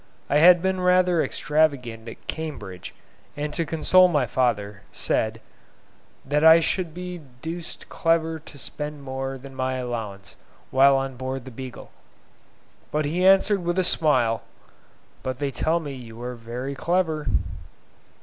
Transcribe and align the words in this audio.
I 0.31 0.39
had 0.39 0.63
been 0.63 0.79
rather 0.81 1.21
extravagant 1.23 2.07
at 2.09 2.25
Cambridge, 2.25 2.95
and 3.37 3.53
to 3.53 3.67
console 3.67 4.07
my 4.07 4.25
father, 4.25 4.81
said, 4.91 5.39
"that 6.25 6.43
I 6.43 6.59
should 6.59 6.91
be 6.91 7.21
deuced 7.43 7.87
clever 7.87 8.39
to 8.39 8.57
spend 8.57 9.03
more 9.03 9.37
than 9.37 9.53
my 9.53 9.75
allowance 9.75 10.37
whilst 10.71 10.97
on 10.99 11.17
board 11.17 11.45
the 11.45 11.51
'Beagle';" 11.51 11.91
but 12.91 13.05
he 13.05 13.23
answered 13.27 13.63
with 13.63 13.77
a 13.77 13.83
smile, 13.83 14.41
"But 15.21 15.37
they 15.37 15.51
tell 15.51 15.79
me 15.79 15.93
you 15.93 16.19
are 16.23 16.33
very 16.33 16.73
clever." 16.73 17.27